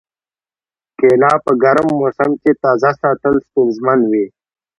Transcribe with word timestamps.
کېله 0.99 1.31
په 1.43 1.51
ګرم 1.63 1.87
موسم 1.99 2.31
کې 2.41 2.51
تازه 2.63 2.91
ساتل 3.01 3.35
ستونزمن 3.47 3.99
وي. 4.11 4.25